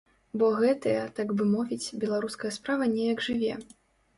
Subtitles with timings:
[0.41, 3.53] Бо гэтая, так бы мовіць, беларуская справа неяк жыве.